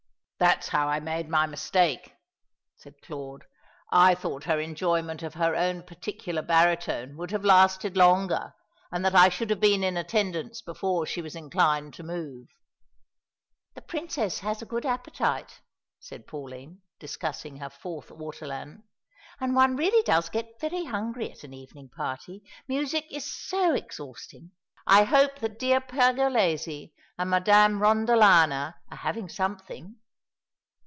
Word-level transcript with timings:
"That's 0.43 0.69
how 0.69 0.87
I 0.87 0.99
made 0.99 1.29
my 1.29 1.45
mistake," 1.45 2.15
said 2.75 2.95
Claude. 3.03 3.45
"I 3.91 4.15
thought 4.15 4.45
her 4.45 4.59
enjoyment 4.59 5.21
of 5.21 5.35
her 5.35 5.53
own 5.55 5.83
particular 5.83 6.41
baritone 6.41 7.15
would 7.17 7.29
have 7.29 7.45
lasted 7.45 7.95
longer, 7.95 8.55
and 8.91 9.05
that 9.05 9.13
I 9.13 9.29
should 9.29 9.51
have 9.51 9.59
been 9.59 9.83
in 9.83 9.97
attendance 9.97 10.63
before 10.63 11.05
she 11.05 11.21
was 11.21 11.35
inclined 11.35 11.93
to 11.93 12.01
move." 12.03 12.47
"The 13.75 13.83
Princess 13.83 14.39
has 14.39 14.63
a 14.63 14.65
good 14.65 14.83
appetite," 14.83 15.61
said 15.99 16.25
Pauline, 16.25 16.81
discussing 16.99 17.57
her 17.57 17.69
fourth 17.69 18.09
ortolan, 18.09 18.81
"and 19.39 19.55
one 19.55 19.75
really 19.75 20.01
does 20.01 20.27
get 20.29 20.59
very 20.59 20.85
hungry 20.85 21.29
at 21.29 21.43
an 21.43 21.53
evening 21.53 21.89
party. 21.95 22.41
Music 22.67 23.05
is 23.11 23.31
so 23.31 23.75
exhausting. 23.75 24.53
I 24.87 25.03
hope 25.03 25.37
that 25.37 25.59
dear 25.59 25.79
Pergolesi 25.79 26.93
and 27.15 27.29
Madame 27.29 27.79
Rondolana 27.79 28.73
are 28.89 28.97
having 28.97 29.29
something." 29.29 29.97